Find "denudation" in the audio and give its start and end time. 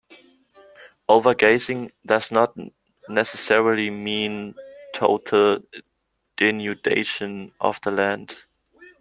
6.39-7.51